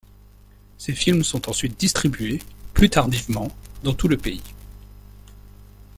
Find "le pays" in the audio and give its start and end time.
4.07-4.41